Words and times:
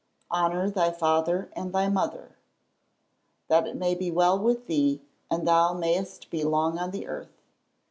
[Verse: 0.31 0.39
"Honour 0.39 0.69
thy 0.71 0.89
father 0.91 1.51
and 1.55 1.71
thy 1.71 1.87
mother 1.87 2.31
That 3.49 3.67
it 3.67 3.75
may 3.75 3.93
be 3.93 4.09
well 4.09 4.39
with 4.39 4.65
thee, 4.65 4.99
and 5.29 5.47
thou 5.47 5.73
mayest 5.75 6.31
be 6.31 6.43
long 6.43 6.79
on 6.79 6.89
the 6.89 7.05
earth." 7.05 7.43